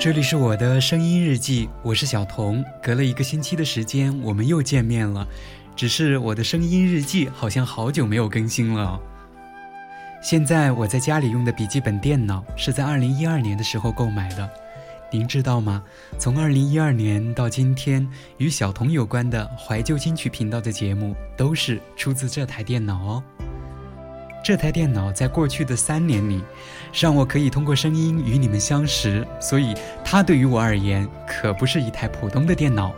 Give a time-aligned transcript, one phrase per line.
[0.00, 2.64] 这里是我的声音日记，我是小童。
[2.80, 5.26] 隔了一个星期的时间，我们又见面了。
[5.74, 9.00] 只是我的声音日记好像好久没有更新了。
[10.22, 14.48] 现在我在家里用的笔记本电脑是在二零一二年的时候购买的。
[15.10, 15.82] 您知道吗？
[16.16, 23.24] 从二零一二年到今天，与小童有关的怀旧金曲频道的节目都是出自这台电脑哦。
[24.42, 26.42] 这台电脑在过去的三年里，
[26.92, 32.94] 让我可以通过声音与你们相识，所以它对于我而言可不是一台普通的电脑。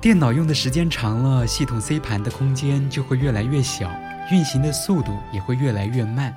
[0.00, 3.90] 电脑用的时间长了，系统 C 盘的空间就会越来越小，
[4.30, 6.36] 运行的速度也会越来越慢。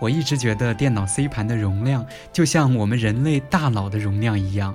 [0.00, 4.74] 我一直觉得电脑 C 盘的容量就像我们人类大脑的容量一样。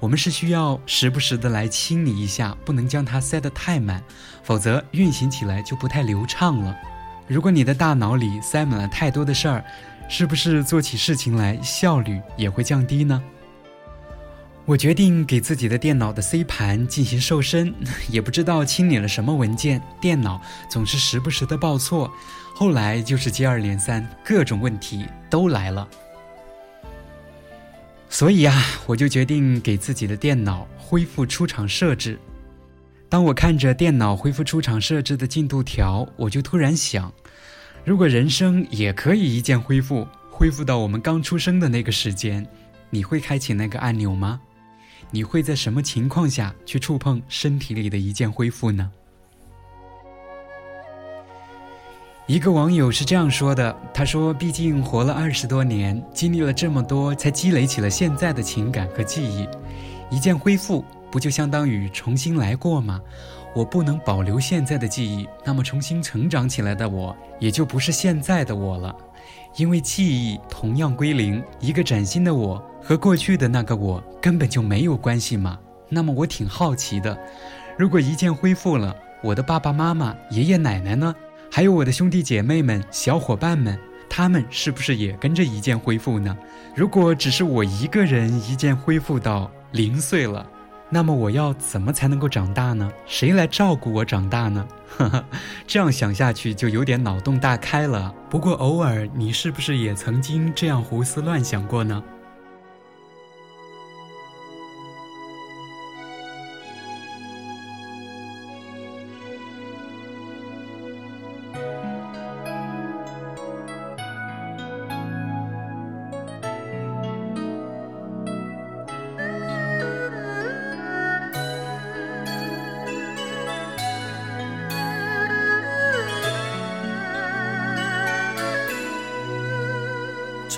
[0.00, 4.02] 我们是需要时不时的来清理一下，不能将它塞得太满，
[4.42, 6.74] 否则运行起来就不太流畅了。
[7.28, 9.64] 如果你的大脑里塞满了太多的事儿，
[10.08, 13.22] 是不是做起事情来效率也会降低呢？
[14.64, 17.74] 我决定给自己的电脑的 C 盘进行瘦身，
[18.08, 22.10] 也不知道清理了什么文件，电脑总是时不时的报错，
[22.54, 25.86] 后来就是接二连三，各种问题都来了。
[28.12, 28.54] 所以啊，
[28.86, 32.18] 我就决定给自己的电脑恢复出厂设置。
[33.08, 37.10] 当我看着电脑恢复出厂设置的进度条，我就突然想：
[37.84, 42.46] 如果人生也可以一键恢复，恢复到我们刚出生的那个时间，
[42.90, 44.40] 你会开启那个按钮吗？
[45.12, 48.90] 你会在什么情况下去触碰身体里的一键恢复呢？
[52.30, 59.48] 一个网友是这样说的：“他说，毕竟活了二十多年，经历了这么多，才积累起了现在的情感和记忆。
[60.12, 63.00] 一键恢复，不就相当于重新来过吗？
[63.52, 68.94] 我不能保留现在的记忆，那么重新成长起来的我，也就不是现在的我了。
[69.56, 75.58] 因为记忆同样归零，一个崭新的我和过去的那个我根本就没有关系嘛。
[75.88, 77.18] 那么我挺好奇的，
[77.76, 81.12] 如果一键恢复了，我的爸爸妈妈、爷爷奶奶呢？”
[81.52, 83.76] 还有我的兄弟姐妹们、小伙伴们，
[84.08, 86.36] 他们是不是也跟着一键恢复呢？
[86.76, 90.46] 如果只是我一个人一键恢复到零岁了，
[90.88, 92.88] 那么我要怎么才能够长大呢？
[93.04, 94.64] 谁来照顾我长大呢？
[94.96, 95.24] 呵呵，
[95.66, 98.14] 这样想下去就有点脑洞大开了。
[98.30, 102.00] 不过偶尔，你是不是也曾经这样胡思乱想过呢？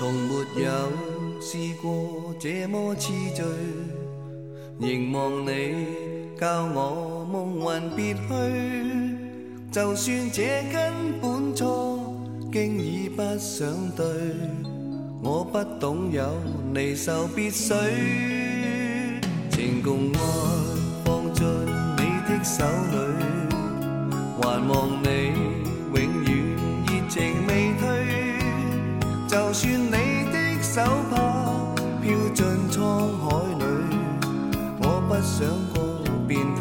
[0.03, 0.69] 从没有
[1.39, 3.45] 试过这么痴醉，
[4.77, 5.87] 凝望你
[6.37, 8.19] 教我梦魂别去。
[9.71, 10.43] 就算这
[10.73, 10.91] 根
[11.21, 12.13] 本错，
[12.51, 13.65] 经已不想
[13.95, 14.05] 对，
[15.23, 16.21] 我不懂有
[16.73, 17.73] 离愁别绪，
[19.51, 20.19] 情共爱
[21.05, 21.45] 放进
[21.95, 22.97] 你的手里，
[24.41, 25.22] 还望你。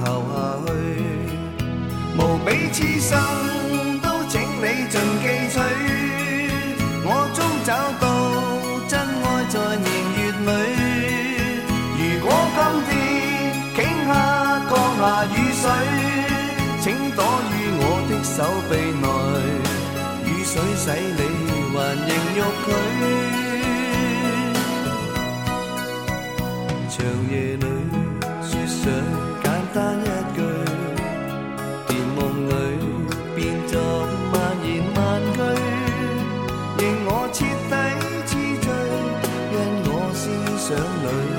[0.04, 0.34] 投下
[0.66, 0.68] 去。
[2.18, 3.10] 无比痴心
[4.02, 5.54] 都请你尽记取，
[7.04, 7.70] 我终找
[8.00, 8.04] 到
[8.88, 10.50] 真爱在年月里。
[11.98, 12.58] 如果今
[12.88, 12.91] 天
[13.74, 14.10] 倾下
[14.68, 15.64] 降下雨水，
[16.82, 17.18] 请躲
[17.52, 18.36] 于我的手
[18.68, 18.70] 臂
[19.02, 19.04] 内，
[20.26, 20.84] 雨水洗
[21.16, 21.20] 你。
[21.74, 22.68] 还仍欲拒，
[26.91, 26.94] 长
[27.30, 27.64] 夜里
[40.64, 41.31] 想里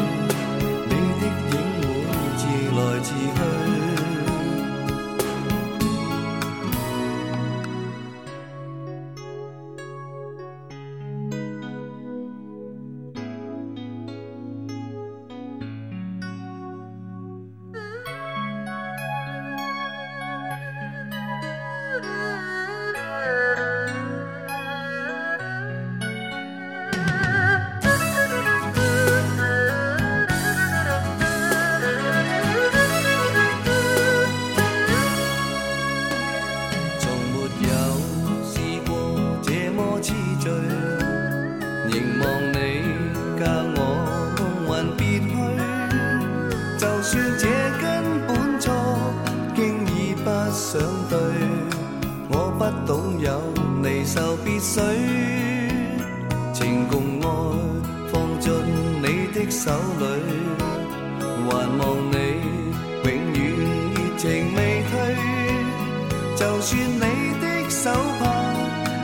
[66.44, 67.00] 就算你
[67.40, 68.22] 的手帕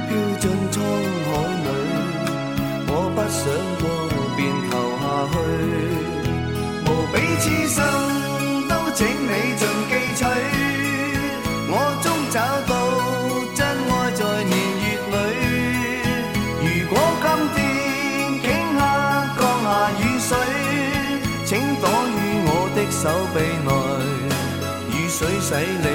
[0.09, 0.75] 飘进沧
[1.23, 1.27] 海
[1.63, 1.67] 里，
[2.89, 3.39] 我不想
[3.79, 3.83] 过
[4.35, 5.33] 便投下去，
[6.83, 7.79] 无比痴心
[8.67, 10.21] 都请你尽记取，
[11.71, 12.35] 我终找
[12.67, 12.71] 到
[13.55, 13.57] 真
[13.87, 14.53] 爱在年
[14.83, 15.15] 月里。
[16.59, 16.93] 如果
[17.23, 17.25] 今
[17.55, 17.57] 天
[18.43, 18.45] 顷
[18.75, 18.77] 刻
[19.39, 20.29] 降下雨水，
[21.45, 21.49] 请
[21.79, 23.01] 躲于我的手
[23.33, 23.71] 臂内，
[24.91, 25.87] 雨水洗你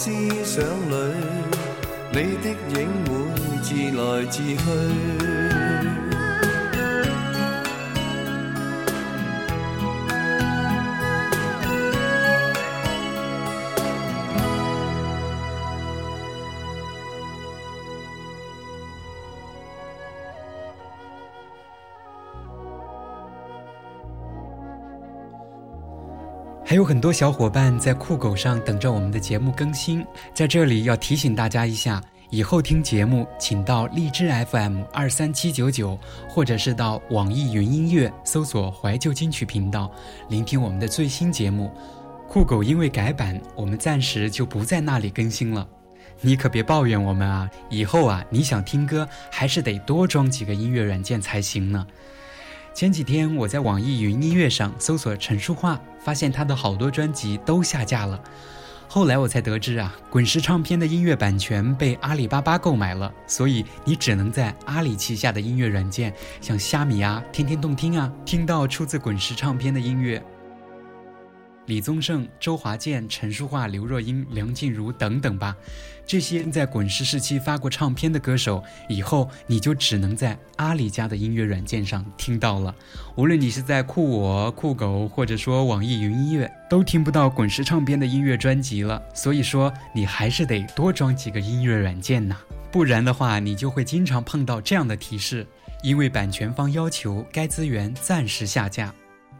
[0.00, 0.12] 思
[0.44, 1.12] 想里
[2.12, 5.57] 你的影会自来自去。
[26.78, 35.98] 有很多小伙伴在酷狗上等着我们的节目更新，在这里要提醒大家一下，以后听节目请到荔枝 FM 二三七九九，
[36.28, 39.90] 或者是到网易云音乐搜索“怀旧金曲频道”，
[40.30, 41.68] 聆听我们的最新节目。
[42.28, 45.66] 酷狗因为改版，我们暂时就不在那里更新了，
[46.20, 47.50] 你可别抱怨我们啊！
[47.68, 51.84] 以后啊，你想听歌还是得多装几个音乐软件才行呢。
[52.78, 58.22] 前几天我在网易云音乐上搜索陈淑桦，发现她的好多专辑都下架了。
[58.86, 70.22] 后来我才得知啊，滚石唱片的音乐版权被阿里巴巴购买了，所以你只能在阿里旗下的音乐软件，像虾米啊、天天动听啊，听到出自滚石唱片的音乐。
[71.68, 75.54] 李宗盛、周华健、陈淑桦、刘若英、梁静茹等等吧，
[76.06, 82.74] 这些在滚石时期发过唱片的歌手，以后你就只能在阿里家的音乐软件上听到了。
[83.16, 89.02] 无论你是在酷我、酷狗，或者说网易云音乐，都听不到滚石唱片的音乐专辑了。
[89.14, 92.34] 所以说，你还是得多装几个音乐软件呐，
[92.72, 95.46] 不然的话，你就会经常碰到这样的提示：
[95.82, 98.94] 因为版权方要求该资源暂时下架。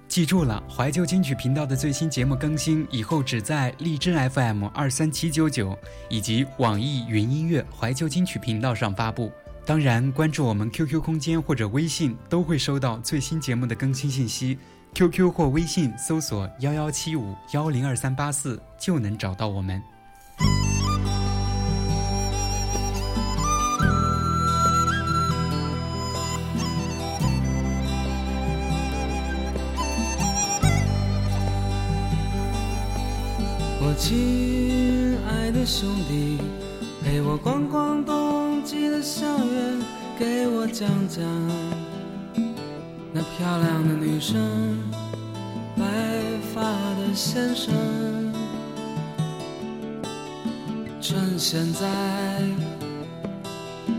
[0.08, 5.78] 记住了，怀旧金曲频道的最新节目更新以后只在荔枝 FM 二三七九九
[6.08, 9.30] 以及网易云音乐怀旧金曲频道上发布。
[9.66, 14.58] 当然，关注我们 QQ 空间或者微信都会收到最新节目的更新信息。
[14.94, 19.80] QQ 或微信搜索幺幺七五幺零二三八四就能找到我们。
[33.98, 36.38] 亲爱的兄弟，
[37.02, 39.80] 陪我逛逛冬季的校园，
[40.16, 41.20] 给我讲讲
[43.12, 44.78] 那漂亮的女生，
[45.76, 45.84] 白
[46.54, 47.74] 发的先生。
[51.00, 51.88] 趁现在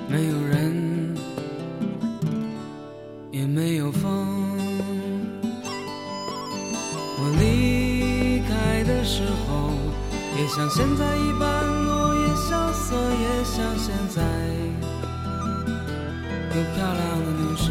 [0.07, 0.88] 没有人，
[10.59, 14.21] 像现在一般落叶萧瑟，也像现在
[16.53, 17.69] 有漂亮的女生，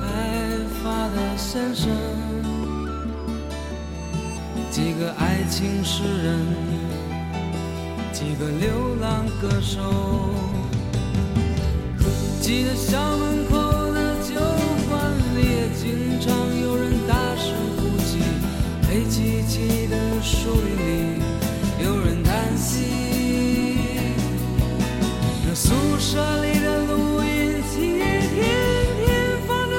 [0.00, 0.04] 白
[0.82, 1.92] 发的先生，
[4.68, 6.44] 几个爱情诗人，
[8.12, 9.80] 几个流浪歌手，
[12.40, 14.34] 记得校门口的酒
[14.90, 18.18] 馆里也经常有人大声呼吸，
[18.88, 21.27] 黑漆漆的树林里。
[22.68, 22.84] 有人叹息，
[25.46, 28.36] 那宿舍里的录音机也天
[29.00, 29.08] 天
[29.46, 29.74] 放着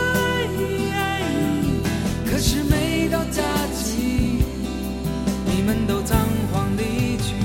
[0.94, 1.22] 爱
[1.62, 1.82] 你。
[2.26, 3.44] 可是每到假
[3.74, 4.44] 期，
[5.46, 6.18] 你们都仓
[6.52, 7.36] 皇离去。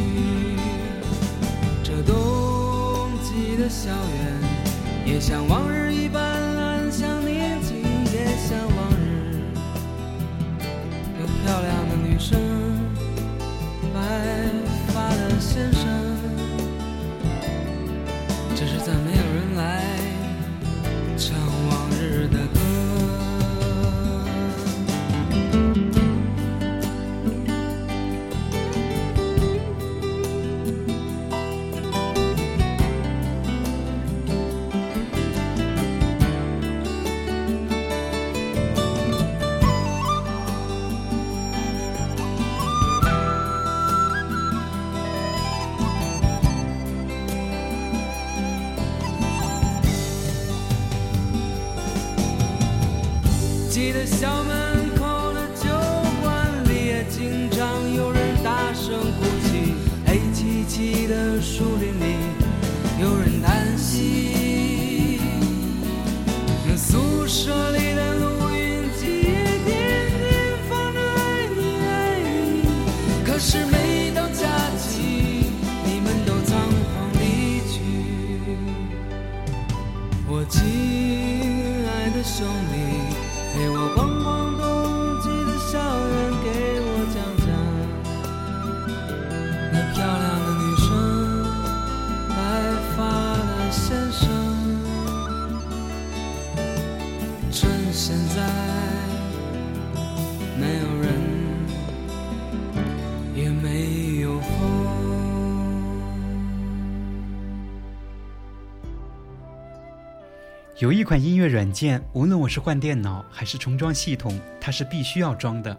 [1.82, 4.32] 这冬季的校园，
[5.04, 5.83] 也像往日
[110.84, 115.74] 有一款音乐软件，无论我是换电脑还是重装系统，它是必须要装的。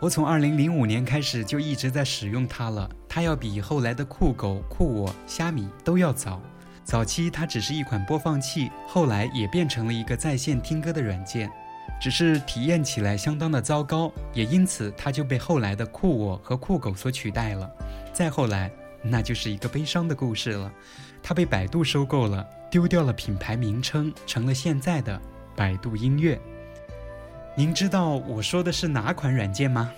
[0.00, 6.42] 我从2005年开始就一直在使用它了，它要比后来的酷狗、酷我、虾米都要早。
[6.82, 11.48] 早期它只是一款播放器，后来也变成了一个在线听歌的软件，
[12.02, 17.70] 只是体验起来相当的糟糕，也因此它就被后来的酷我和酷狗所取代了。
[18.12, 18.68] 再后来，
[19.00, 20.72] 那就是一个悲伤的故事了，
[21.22, 22.44] 它被百度收购了，
[22.74, 25.22] 丢掉了品牌名称，成了现在的
[25.54, 26.36] 百度音乐。
[27.56, 29.92] 您知道我说的是哪款软件吗？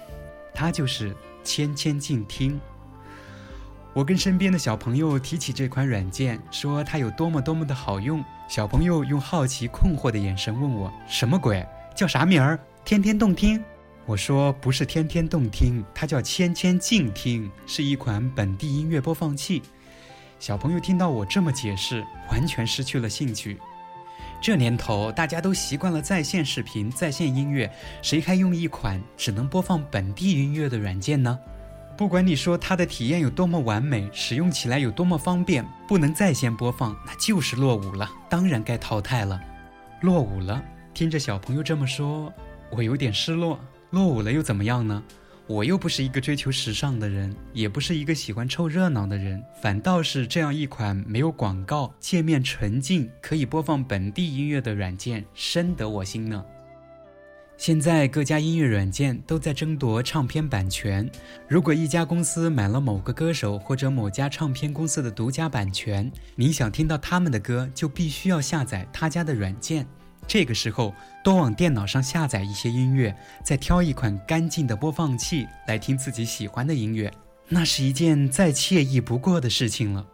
[0.53, 2.61] 它就是千千静听。
[3.95, 8.23] 我跟身边的小朋友提起这款软件，说它有多么多么的好用。
[8.47, 11.67] 小朋友用好奇困惑的眼神问我：“什么鬼？
[11.95, 12.59] 叫啥名儿？
[12.85, 13.65] 天天动听？”
[14.05, 19.63] 我说：“不是天天动听，它叫千千静听，是一款本地音乐播放器。”
[20.39, 23.59] 小朋友听到我这么解释，完全失去了兴趣。
[24.41, 27.71] 这年头，大家都习惯了在线视频、在线音乐，
[28.03, 31.39] 谁还用一款只能播放本地音乐的软件呢？
[31.97, 39.41] 不管你说它的体验有多么完美，使用起来有多么方便，不能在线播放，那就是落伍了，当然该淘汰了。
[40.03, 40.63] 落伍了，
[40.93, 42.31] 听着小朋友这么说，
[42.71, 43.59] 我有点失落。
[43.91, 45.03] 落伍了又怎么样呢？
[45.49, 56.45] 我又不是一个追求时尚的人，也不是一个喜欢凑热闹的人，反倒是这样一款没有广告、界面纯净、可以播放本地音乐的软件，深得我心呢。
[57.57, 61.09] 现在各家音乐软件都在争夺唱片版权。
[61.49, 69.87] 如果一家公司买了某个歌手或者某家唱片公司的独家版权，您想听到他们的歌，就必须要下载他家的软件。
[70.27, 73.15] 这个时候，多往电脑上下载一些音乐，
[73.45, 77.13] 再挑一款干净的播放器来听自己喜欢的音乐，
[77.49, 80.07] 那是一件再惬意不过的事情了。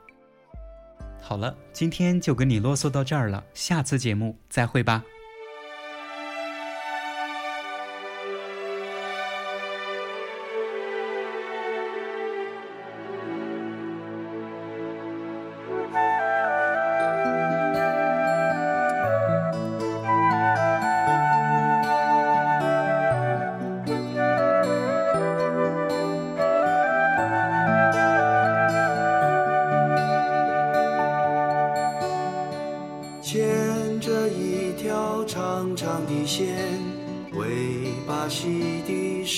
[1.20, 5.02] 好了，今天就跟你啰嗦到这儿了，下次节目再会吧。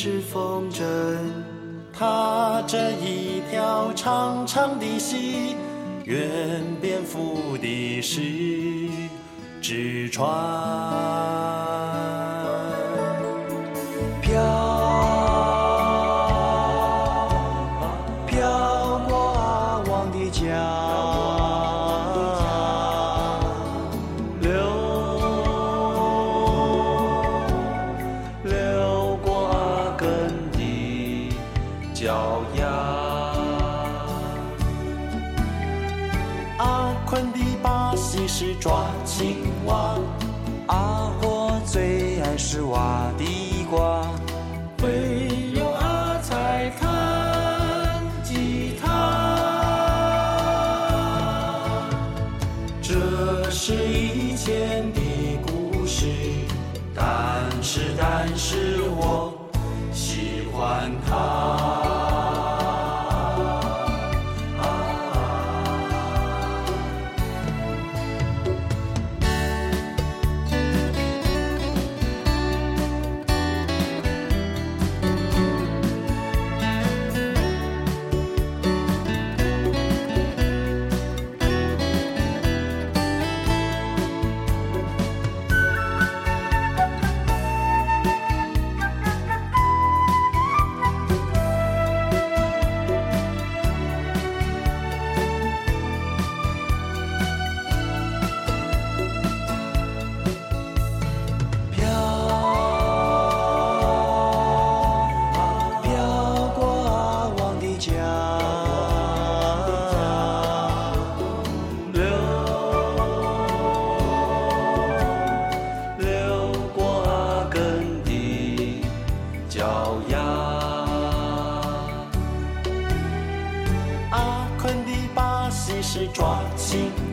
[0.04, 0.84] 是风筝。
[1.90, 5.56] 踏着一条长长的溪，
[6.04, 6.20] 愿
[6.78, 8.20] 蝙蝠的是
[9.62, 11.33] 纸船。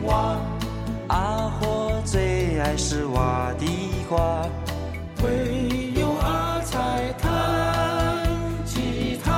[0.06, 0.36] 挖，
[1.08, 3.66] 阿火最爱是挖地
[4.08, 4.46] 瓜。
[5.22, 7.28] 唯有阿才弹
[8.64, 9.30] 吉他。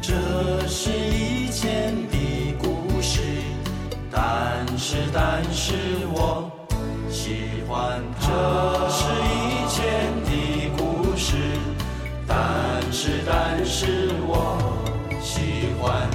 [0.00, 3.20] 这是以前的故事，
[4.10, 5.74] 但是但是
[6.12, 6.50] 我
[7.10, 8.02] 喜欢。
[8.20, 8.28] 这
[8.90, 9.78] 是以前
[10.24, 10.30] 的
[10.76, 11.36] 故事，
[12.26, 12.36] 但
[12.92, 14.56] 是但是我
[15.20, 16.08] 喜欢